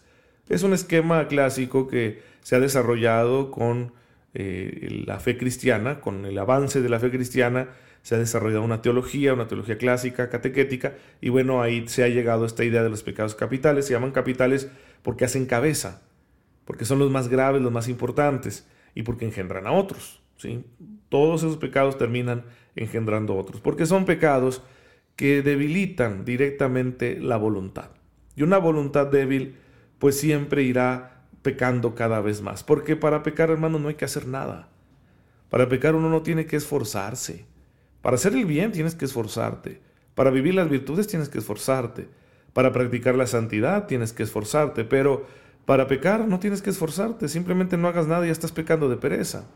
Es 0.49 0.63
un 0.63 0.73
esquema 0.73 1.29
clásico 1.29 1.87
que 1.87 2.21
se 2.41 2.57
ha 2.57 2.59
desarrollado 2.59 3.51
con 3.51 3.93
eh, 4.33 5.01
la 5.07 5.21
fe 5.21 5.37
cristiana, 5.37 6.01
con 6.01 6.25
el 6.25 6.37
avance 6.37 6.81
de 6.81 6.89
la 6.89 6.99
fe 6.99 7.09
cristiana, 7.09 7.69
se 8.01 8.15
ha 8.15 8.17
desarrollado 8.17 8.63
una 8.63 8.81
teología, 8.81 9.33
una 9.33 9.47
teología 9.47 9.77
clásica, 9.77 10.29
catequética, 10.29 10.95
y 11.21 11.29
bueno, 11.29 11.61
ahí 11.61 11.87
se 11.87 12.03
ha 12.03 12.09
llegado 12.09 12.43
a 12.43 12.47
esta 12.47 12.65
idea 12.65 12.83
de 12.83 12.89
los 12.89 13.03
pecados 13.03 13.33
capitales. 13.33 13.85
Se 13.85 13.93
llaman 13.93 14.11
capitales 14.11 14.67
porque 15.03 15.23
hacen 15.23 15.45
cabeza, 15.45 16.01
porque 16.67 16.83
son 16.83 16.99
los 16.99 17.09
más 17.09 17.29
graves, 17.29 17.61
los 17.61 17.71
más 17.71 17.87
importantes, 17.87 18.67
y 18.93 19.03
porque 19.03 19.25
engendran 19.25 19.65
a 19.65 19.71
otros. 19.71 20.21
¿sí? 20.35 20.65
Todos 21.07 21.41
esos 21.41 21.55
pecados 21.55 21.97
terminan 21.97 22.43
engendrando 22.75 23.33
a 23.33 23.37
otros, 23.37 23.61
porque 23.61 23.85
son 23.85 24.03
pecados 24.03 24.61
que 25.15 25.41
debilitan 25.41 26.25
directamente 26.25 27.19
la 27.19 27.37
voluntad. 27.37 27.91
Y 28.35 28.43
una 28.43 28.57
voluntad 28.57 29.07
débil, 29.07 29.55
pues 29.97 30.19
siempre 30.19 30.61
irá 30.61 31.23
pecando 31.41 31.95
cada 31.95 32.19
vez 32.19 32.41
más, 32.41 32.65
porque 32.65 32.97
para 32.97 33.23
pecar, 33.23 33.49
hermano, 33.49 33.79
no 33.79 33.87
hay 33.87 33.95
que 33.95 34.05
hacer 34.05 34.27
nada. 34.27 34.67
Para 35.49 35.69
pecar 35.69 35.95
uno 35.95 36.09
no 36.09 36.21
tiene 36.21 36.45
que 36.45 36.57
esforzarse. 36.57 37.45
Para 38.01 38.15
hacer 38.15 38.33
el 38.33 38.45
bien 38.45 38.73
tienes 38.73 38.93
que 38.93 39.05
esforzarte. 39.05 39.79
Para 40.15 40.31
vivir 40.31 40.53
las 40.53 40.69
virtudes 40.69 41.07
tienes 41.07 41.29
que 41.29 41.37
esforzarte. 41.37 42.09
Para 42.51 42.73
practicar 42.73 43.15
la 43.15 43.27
santidad 43.27 43.87
tienes 43.87 44.11
que 44.11 44.23
esforzarte, 44.23 44.83
pero 44.83 45.25
para 45.67 45.87
pecar 45.87 46.25
no 46.29 46.39
tienes 46.39 46.61
que 46.61 46.69
esforzarte, 46.69 47.27
simplemente 47.27 47.75
no 47.75 47.89
hagas 47.89 48.07
nada 48.07 48.25
y 48.25 48.29
estás 48.29 48.53
pecando 48.53 48.87
de 48.87 48.95
pereza. 48.95 49.49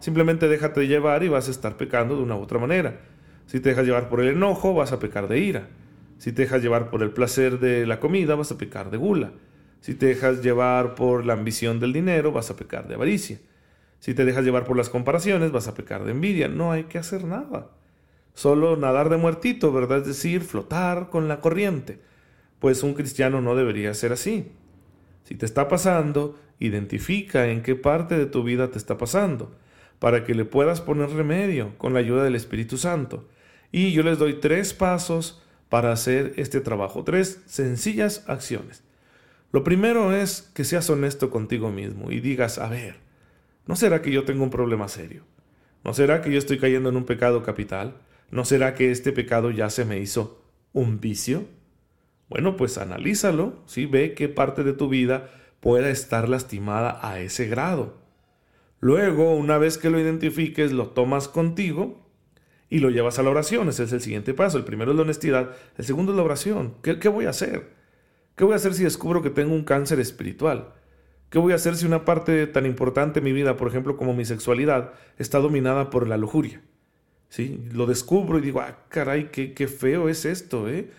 Simplemente 0.00 0.48
déjate 0.48 0.86
llevar 0.86 1.22
y 1.22 1.28
vas 1.28 1.48
a 1.48 1.50
estar 1.50 1.76
pecando 1.76 2.16
de 2.16 2.22
una 2.22 2.34
u 2.34 2.40
otra 2.40 2.58
manera. 2.58 3.02
Si 3.44 3.60
te 3.60 3.68
dejas 3.68 3.84
llevar 3.84 4.08
por 4.08 4.22
el 4.22 4.28
enojo, 4.28 4.72
vas 4.72 4.92
a 4.92 4.98
pecar 4.98 5.28
de 5.28 5.40
ira. 5.40 5.68
Si 6.16 6.32
te 6.32 6.42
dejas 6.42 6.62
llevar 6.62 6.88
por 6.88 7.02
el 7.02 7.10
placer 7.10 7.60
de 7.60 7.86
la 7.86 8.00
comida, 8.00 8.36
vas 8.36 8.52
a 8.52 8.56
pecar 8.56 8.90
de 8.90 8.96
gula. 8.96 9.32
Si 9.82 9.94
te 9.94 10.06
dejas 10.06 10.42
llevar 10.42 10.94
por 10.94 11.26
la 11.26 11.34
ambición 11.34 11.78
del 11.78 11.92
dinero, 11.92 12.32
vas 12.32 12.50
a 12.50 12.56
pecar 12.56 12.88
de 12.88 12.94
avaricia. 12.94 13.38
Si 13.98 14.14
te 14.14 14.24
dejas 14.24 14.46
llevar 14.46 14.64
por 14.64 14.78
las 14.78 14.88
comparaciones, 14.88 15.52
vas 15.52 15.68
a 15.68 15.74
pecar 15.74 16.04
de 16.04 16.12
envidia. 16.12 16.48
No 16.48 16.72
hay 16.72 16.84
que 16.84 16.96
hacer 16.96 17.22
nada. 17.24 17.68
Solo 18.32 18.78
nadar 18.78 19.10
de 19.10 19.18
muertito, 19.18 19.74
¿verdad? 19.74 19.98
Es 19.98 20.06
decir, 20.06 20.40
flotar 20.40 21.10
con 21.10 21.28
la 21.28 21.42
corriente. 21.42 22.00
Pues 22.60 22.82
un 22.82 22.94
cristiano 22.94 23.42
no 23.42 23.54
debería 23.54 23.92
ser 23.92 24.12
así. 24.12 24.50
Si 25.24 25.34
te 25.34 25.46
está 25.46 25.68
pasando, 25.68 26.38
identifica 26.60 27.48
en 27.48 27.62
qué 27.62 27.74
parte 27.74 28.16
de 28.16 28.26
tu 28.26 28.42
vida 28.44 28.70
te 28.70 28.78
está 28.78 28.98
pasando, 28.98 29.56
para 29.98 30.24
que 30.24 30.34
le 30.34 30.44
puedas 30.44 30.80
poner 30.80 31.10
remedio 31.10 31.76
con 31.78 31.94
la 31.94 32.00
ayuda 32.00 32.24
del 32.24 32.36
Espíritu 32.36 32.76
Santo. 32.76 33.26
Y 33.72 33.92
yo 33.92 34.02
les 34.02 34.18
doy 34.18 34.34
tres 34.34 34.74
pasos 34.74 35.42
para 35.68 35.92
hacer 35.92 36.34
este 36.36 36.60
trabajo, 36.60 37.04
tres 37.04 37.42
sencillas 37.46 38.24
acciones. 38.28 38.84
Lo 39.50 39.64
primero 39.64 40.12
es 40.12 40.50
que 40.54 40.64
seas 40.64 40.90
honesto 40.90 41.30
contigo 41.30 41.70
mismo 41.70 42.10
y 42.10 42.20
digas, 42.20 42.58
a 42.58 42.68
ver, 42.68 42.96
¿no 43.66 43.76
será 43.76 44.02
que 44.02 44.10
yo 44.10 44.24
tengo 44.24 44.44
un 44.44 44.50
problema 44.50 44.88
serio? 44.88 45.24
¿No 45.84 45.94
será 45.94 46.22
que 46.22 46.30
yo 46.30 46.38
estoy 46.38 46.58
cayendo 46.58 46.88
en 46.88 46.96
un 46.96 47.04
pecado 47.04 47.42
capital? 47.42 47.96
¿No 48.30 48.44
será 48.44 48.74
que 48.74 48.90
este 48.90 49.12
pecado 49.12 49.50
ya 49.50 49.70
se 49.70 49.84
me 49.84 50.00
hizo 50.00 50.42
un 50.72 51.00
vicio? 51.00 51.46
Bueno, 52.34 52.56
pues 52.56 52.78
analízalo, 52.78 53.52
¿sí? 53.64 53.86
ve 53.86 54.14
qué 54.14 54.28
parte 54.28 54.64
de 54.64 54.72
tu 54.72 54.88
vida 54.88 55.30
pueda 55.60 55.88
estar 55.88 56.28
lastimada 56.28 56.98
a 57.00 57.20
ese 57.20 57.46
grado. 57.46 57.94
Luego, 58.80 59.36
una 59.36 59.56
vez 59.56 59.78
que 59.78 59.88
lo 59.88 60.00
identifiques, 60.00 60.72
lo 60.72 60.88
tomas 60.88 61.28
contigo 61.28 62.04
y 62.68 62.80
lo 62.80 62.90
llevas 62.90 63.20
a 63.20 63.22
la 63.22 63.30
oración. 63.30 63.68
Ese 63.68 63.84
es 63.84 63.92
el 63.92 64.00
siguiente 64.00 64.34
paso. 64.34 64.58
El 64.58 64.64
primero 64.64 64.90
es 64.90 64.96
la 64.96 65.04
honestidad, 65.04 65.50
el 65.78 65.84
segundo 65.84 66.10
es 66.10 66.16
la 66.16 66.24
oración. 66.24 66.74
¿Qué, 66.82 67.08
voy 67.08 67.26
a 67.26 67.30
hacer? 67.30 67.70
¿Qué 68.34 68.42
voy 68.42 68.54
a 68.54 68.56
hacer 68.56 68.74
si 68.74 68.82
descubro 68.82 69.22
que 69.22 69.30
tengo 69.30 69.54
un 69.54 69.62
cáncer 69.62 70.00
espiritual? 70.00 70.74
¿Qué 71.30 71.38
voy 71.38 71.52
a 71.52 71.54
hacer 71.54 71.76
si 71.76 71.86
una 71.86 72.04
parte 72.04 72.48
tan 72.48 72.66
importante 72.66 73.20
de 73.20 73.24
mi 73.24 73.32
vida, 73.32 73.56
por 73.56 73.68
ejemplo, 73.68 73.96
como 73.96 74.12
mi 74.12 74.24
sexualidad, 74.24 74.94
está 75.18 75.38
dominada 75.38 75.88
por 75.88 76.08
la 76.08 76.16
lujuria? 76.16 76.62
¿Sí? 77.28 77.64
Lo 77.70 77.86
descubro 77.86 78.40
y 78.40 78.42
digo, 78.42 78.60
ah, 78.60 78.86
caray, 78.88 79.30
qué, 79.30 79.54
qué 79.54 79.68
feo 79.68 80.08
es 80.08 80.24
esto, 80.24 80.68
¿eh? 80.68 80.90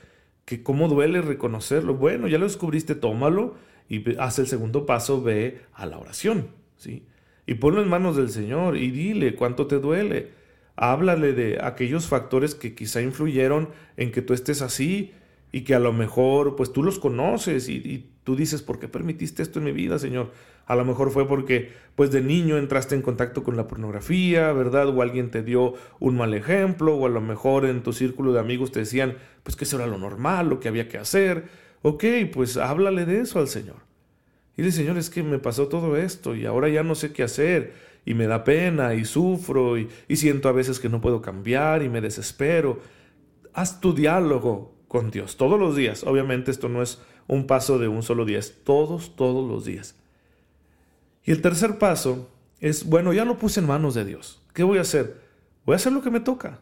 Que 0.46 0.64
cómo 0.64 0.88
duele 0.88 1.22
reconocerlo. 1.22 1.96
Bueno, 1.96 2.28
ya 2.28 2.38
lo 2.38 2.46
descubriste, 2.46 2.96
tómalo 2.96 3.56
y 3.90 4.18
haz 4.18 4.40
el 4.40 4.48
segundo 4.48 4.86
paso, 4.86 5.22
ve 5.22 5.62
a 5.74 5.86
la 5.86 5.98
oración, 5.98 6.50
¿sí? 6.78 7.04
Y 7.48 7.56
ponlo 7.56 7.82
en 7.82 7.90
manos 7.90 8.16
del 8.16 8.30
Señor 8.30 8.78
y 8.78 8.92
dile 8.92 9.36
cuánto 9.36 9.68
te 9.68 9.80
duele. 9.80 10.32
Háblale 10.76 11.34
de 11.34 11.60
aquellos 11.62 12.08
factores 12.08 12.56
que 12.56 12.74
quizá 12.74 13.02
influyeron 13.02 13.70
en 13.98 14.12
que 14.12 14.22
tú 14.22 14.34
estés 14.34 14.62
así 14.62 15.14
y 15.52 15.62
que 15.62 15.76
a 15.76 15.80
lo 15.80 15.94
mejor 15.94 16.56
pues 16.56 16.74
tú 16.74 16.84
los 16.84 17.00
conoces 17.00 17.70
y, 17.70 17.76
y 17.76 18.15
tú 18.26 18.36
dices, 18.36 18.64
¿por 18.64 18.80
qué 18.80 18.90
permitiste 18.90 19.44
esto 19.44 19.60
en 19.60 19.66
mi 19.66 19.72
vida, 19.72 20.00
Señor? 20.00 20.32
A 20.66 20.76
lo 20.76 20.84
mejor 20.84 21.12
fue 21.12 21.28
porque 21.28 21.72
pues 21.94 22.12
de 22.12 22.22
niño 22.22 22.58
entraste 22.58 22.96
en 22.96 23.04
contacto 23.04 23.44
con 23.44 23.56
la 23.56 23.68
pornografía, 23.68 24.52
¿verdad? 24.52 24.90
O 24.90 25.02
alguien 25.04 25.30
te 25.30 25.44
dio 25.44 25.76
un 26.00 26.18
mal 26.18 26.34
ejemplo, 26.34 26.96
o 26.96 27.06
a 27.06 27.10
lo 27.10 27.22
mejor 27.22 27.66
en 27.66 27.84
tu 27.84 27.94
círculo 27.94 28.34
de 28.34 28.40
amigos 28.40 28.72
te 28.72 28.80
decían, 28.80 29.16
pues 29.44 29.56
que 29.56 29.64
eso 29.64 29.78
era 29.78 29.86
lo 29.86 30.00
normal, 30.00 30.50
lo 30.50 30.60
que 30.60 30.68
había 30.68 30.90
que 30.90 30.98
hacer. 30.98 31.46
Ok, 31.84 32.04
pues 32.34 32.58
háblale 32.58 33.06
de 33.06 33.22
eso 33.22 33.38
al 33.38 33.48
Señor. 33.48 33.78
Y 34.58 34.64
dile, 34.64 34.72
Señor, 34.72 34.98
es 34.98 35.12
que 35.12 35.22
me 35.22 35.38
pasó 35.38 35.68
todo 35.68 35.96
esto 35.96 36.36
y 36.36 36.48
ahora 36.48 36.68
ya 36.68 36.82
no 36.82 36.96
sé 36.96 37.14
qué 37.14 37.22
hacer 37.22 37.74
y 38.04 38.16
me 38.16 38.26
da 38.26 38.44
pena 38.44 38.96
y 38.96 39.06
sufro 39.06 39.78
y 39.78 39.88
siento 40.10 40.50
a 40.50 40.52
veces 40.52 40.80
que 40.80 40.90
no 40.90 41.00
puedo 41.00 41.22
cambiar 41.22 41.84
y 41.84 41.90
me 41.90 42.02
desespero. 42.02 42.80
Haz 43.54 43.80
tu 43.80 43.94
diálogo 43.94 44.75
con 44.96 45.12
Dios 45.12 45.36
todos 45.36 45.60
los 45.60 45.76
días. 45.76 46.06
Obviamente 46.06 46.52
esto 46.52 46.70
no 46.70 46.82
es 46.82 47.02
un 47.28 47.48
paso 47.48 47.78
de 47.80 47.90
un 47.90 48.02
solo 48.02 48.24
día, 48.24 48.40
es 48.40 48.64
todos, 48.64 49.14
todos 49.18 49.46
los 49.46 49.66
días. 49.66 49.94
Y 51.26 51.32
el 51.32 51.42
tercer 51.42 51.78
paso 51.78 52.30
es, 52.62 52.86
bueno, 52.86 53.12
ya 53.12 53.26
lo 53.26 53.38
puse 53.38 53.60
en 53.60 53.68
manos 53.68 53.94
de 53.94 54.06
Dios. 54.06 54.42
¿Qué 54.54 54.64
voy 54.64 54.78
a 54.78 54.82
hacer? 54.82 55.20
Voy 55.66 55.74
a 55.74 55.76
hacer 55.76 55.92
lo 55.92 56.02
que 56.02 56.12
me 56.12 56.22
toca. 56.22 56.60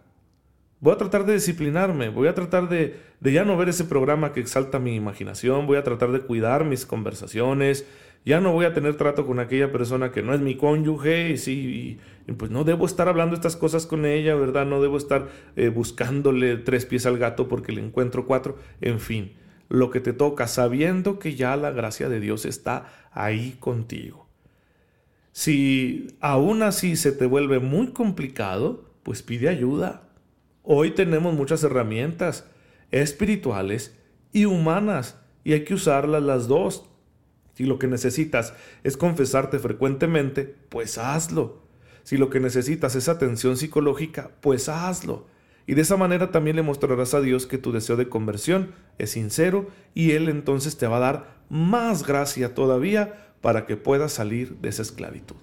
Voy 0.80 0.94
a 0.94 0.98
tratar 0.98 1.28
de 1.28 1.34
disciplinarme, 1.34 2.10
voy 2.10 2.28
a 2.28 2.34
tratar 2.34 2.70
de, 2.70 3.00
de 3.20 3.32
ya 3.32 3.46
no 3.46 3.56
ver 3.56 3.70
ese 3.70 3.84
programa 3.84 4.34
que 4.34 4.40
exalta 4.40 4.80
mi 4.80 4.96
imaginación, 4.96 5.68
voy 5.68 5.78
a 5.78 5.84
tratar 5.84 6.12
de 6.12 6.22
cuidar 6.22 6.66
mis 6.66 6.88
conversaciones, 6.88 7.86
ya 8.26 8.40
no 8.40 8.54
voy 8.54 8.66
a 8.66 8.74
tener 8.74 8.96
trato 8.96 9.26
con 9.26 9.40
aquella 9.40 9.72
persona 9.72 10.12
que 10.12 10.22
no 10.22 10.34
es 10.34 10.40
mi 10.40 10.56
cónyuge 10.56 11.36
y 11.48 12.00
pues 12.38 12.52
no 12.52 12.64
debo 12.64 12.86
estar 12.86 13.10
hablando 13.10 13.36
estas 13.36 13.58
cosas 13.58 13.86
con 13.86 14.06
ella, 14.06 14.36
¿verdad? 14.36 14.66
No 14.66 14.82
debo 14.82 14.98
estar 14.98 15.28
eh, 15.56 15.70
buscándole 15.70 16.58
tres 16.58 16.86
pies 16.86 17.06
al 17.06 17.18
gato 17.18 17.48
porque 17.48 17.74
le 17.74 17.82
encuentro 17.82 18.26
cuatro, 18.26 18.58
en 18.80 19.00
fin, 19.00 19.34
lo 19.68 19.90
que 19.90 20.00
te 20.00 20.14
toca 20.14 20.48
sabiendo 20.48 21.20
que 21.20 21.36
ya 21.36 21.58
la 21.58 21.72
gracia 21.72 22.08
de 22.08 22.20
Dios 22.20 22.46
está 22.46 23.10
ahí 23.12 23.58
contigo. 23.60 24.28
Si 25.34 26.16
aún 26.22 26.62
así 26.62 26.96
se 26.96 27.12
te 27.12 27.26
vuelve 27.26 27.60
muy 27.60 27.88
complicado, 27.88 28.86
pues 29.02 29.24
pide 29.24 29.50
ayuda. 29.50 30.10
Hoy 30.62 30.92
tenemos 30.92 31.34
muchas 31.34 31.64
herramientas 31.64 32.48
espirituales 32.92 33.98
y 34.32 34.46
humanas 34.46 35.20
y 35.44 35.54
hay 35.54 35.66
que 35.66 35.74
usarlas 35.74 36.24
las 36.24 36.48
dos. 36.48 36.86
Si 37.54 37.66
lo 37.66 37.80
que 37.80 37.88
necesitas 37.88 38.54
es 38.84 38.98
confesarte 38.98 39.60
frecuentemente, 39.60 40.56
pues 40.70 40.98
hazlo. 40.98 41.64
Si 42.04 42.18
lo 42.18 42.30
que 42.30 42.40
necesitas 42.40 42.96
es 42.96 43.08
atención 43.08 43.58
psicológica, 43.58 44.32
pues 44.42 44.70
hazlo. 44.70 45.28
Y 45.66 45.76
de 45.76 45.82
esa 45.82 45.96
manera 45.96 46.32
también 46.32 46.56
le 46.56 46.62
mostrarás 46.62 47.14
a 47.14 47.22
Dios 47.22 47.48
que 47.48 47.58
tu 47.58 47.72
deseo 47.72 47.96
de 47.96 48.10
conversión 48.10 48.74
es 48.98 49.12
sincero 49.12 49.68
y 49.94 50.12
Él 50.12 50.28
entonces 50.28 50.78
te 50.78 50.88
va 50.88 50.98
a 50.98 51.02
dar 51.12 51.44
más 51.50 52.06
gracia 52.06 52.54
todavía 52.54 53.32
para 53.42 53.66
que 53.66 53.78
puedas 53.78 54.12
salir 54.12 54.58
de 54.58 54.70
esa 54.70 54.82
esclavitud. 54.82 55.36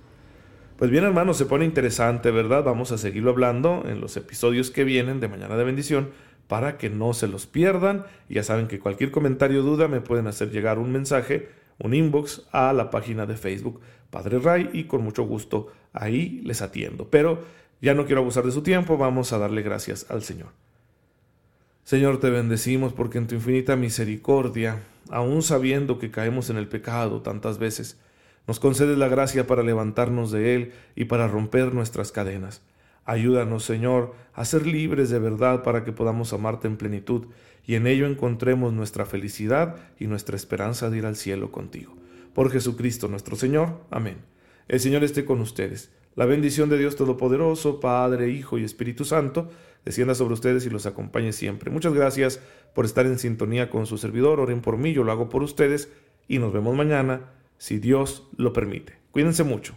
Pues 0.76 0.90
bien 0.90 1.04
hermanos, 1.04 1.36
se 1.36 1.46
pone 1.46 1.64
interesante, 1.64 2.30
¿verdad? 2.30 2.64
Vamos 2.64 2.90
a 2.92 2.98
seguirlo 2.98 3.30
hablando 3.30 3.84
en 3.86 4.00
los 4.00 4.16
episodios 4.16 4.70
que 4.70 4.84
vienen 4.84 5.20
de 5.20 5.28
Mañana 5.28 5.56
de 5.56 5.64
Bendición 5.64 6.10
para 6.48 6.78
que 6.78 6.90
no 6.90 7.12
se 7.12 7.28
los 7.28 7.46
pierdan. 7.46 8.04
Ya 8.28 8.42
saben 8.42 8.66
que 8.66 8.78
cualquier 8.78 9.10
comentario 9.10 9.60
o 9.60 9.62
duda 9.62 9.88
me 9.88 10.00
pueden 10.00 10.26
hacer 10.26 10.50
llegar 10.50 10.78
un 10.78 10.90
mensaje, 10.90 11.50
un 11.80 11.94
inbox 11.94 12.42
a 12.52 12.72
la 12.72 12.90
página 12.90 13.26
de 13.26 13.37
Facebook 13.37 13.80
Padre 14.10 14.38
Ray 14.38 14.70
y 14.72 14.84
con 14.84 15.02
mucho 15.02 15.25
gusto 15.25 15.68
ahí 15.92 16.40
les 16.44 16.62
atiendo. 16.62 17.08
Pero 17.08 17.42
ya 17.80 17.94
no 17.94 18.06
quiero 18.06 18.20
abusar 18.20 18.44
de 18.44 18.52
su 18.52 18.62
tiempo, 18.62 18.99
vamos 18.99 19.32
a 19.32 19.38
darle 19.38 19.62
gracias 19.62 20.06
al 20.10 20.22
Señor. 20.22 20.49
Señor, 21.84 22.20
te 22.20 22.30
bendecimos 22.30 22.92
porque 22.92 23.18
en 23.18 23.26
tu 23.26 23.34
infinita 23.34 23.76
misericordia, 23.76 24.82
aun 25.08 25.42
sabiendo 25.42 25.99
que 25.99 26.10
caemos 26.10 26.50
en 26.50 26.56
el 26.56 26.68
pecado 26.68 27.22
tantas 27.22 27.58
veces, 27.58 27.99
nos 28.46 28.60
concedes 28.60 28.99
la 28.99 29.08
gracia 29.08 29.46
para 29.46 29.62
levantarnos 29.62 30.30
de 30.30 30.54
él 30.54 30.72
y 30.94 31.06
para 31.06 31.28
romper 31.28 31.72
nuestras 31.72 32.12
cadenas. 32.12 32.62
Ayúdanos, 33.04 33.64
Señor, 33.64 34.14
a 34.35 34.45
ser 34.45 34.66
libres 34.66 35.11
de 35.11 35.19
verdad 35.19 35.62
para 35.62 35.85
que 35.85 35.92
podamos 35.92 36.33
amarte 36.33 36.69
en 36.69 36.76
plenitud 36.76 37.26
y 37.66 37.75
en 37.75 37.87
ello 37.87 38.07
encontremos 38.07 38.73
nuestra 38.73 39.07
felicidad 39.07 39.76
y 39.99 40.07
nuestra 40.07 40.37
esperanza 40.37 40.90
de 40.90 40.99
ir 40.99 41.07
al 41.07 41.16
cielo 41.16 41.50
contigo. 41.50 41.95
Por 42.35 42.50
Jesucristo 42.50 43.09
nuestro 43.09 43.37
Señor. 43.37 43.80
Amén. 43.90 44.19
El 44.69 44.80
Señor 44.80 45.04
esté 45.04 45.25
con 45.25 45.40
ustedes. 45.40 45.90
La 46.14 46.26
bendición 46.26 46.69
de 46.69 46.78
Dios 46.78 46.97
Todopoderoso, 46.97 47.80
Padre, 47.80 48.30
Hijo 48.30 48.59
y 48.59 48.64
Espíritu 48.64 49.04
Santo, 49.04 49.49
descienda 49.85 50.14
sobre 50.14 50.35
ustedes 50.35 50.66
y 50.66 50.71
los 50.71 50.87
acompañe 50.87 51.33
siempre. 51.33 51.71
Muchas 51.71 51.95
gracias 51.95 52.40
por 52.75 52.85
estar 52.85 53.07
en 53.07 53.19
sintonía 53.19 53.71
con 53.71 53.87
su 53.87 53.99
servidor. 53.99 54.40
Oren 54.40 54.61
por 54.61 54.76
mí, 54.76 54.92
yo 54.92 55.04
lo 55.04 55.12
hago 55.12 55.28
por 55.28 55.42
ustedes 55.42 55.90
y 56.28 56.38
nos 56.38 56.52
vemos 56.52 56.76
mañana, 56.76 57.30
si 57.59 57.78
Dios 57.78 58.28
lo 58.37 58.52
permite. 58.52 58.95
Cuídense 59.11 59.45
mucho. 59.45 59.75